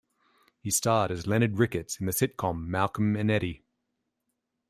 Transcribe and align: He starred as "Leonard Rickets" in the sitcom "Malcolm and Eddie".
He 0.61 0.71
starred 0.71 1.11
as 1.11 1.27
"Leonard 1.27 1.59
Rickets" 1.59 1.99
in 1.99 2.07
the 2.07 2.11
sitcom 2.11 2.65
"Malcolm 2.65 3.15
and 3.15 3.29
Eddie". 3.29 3.61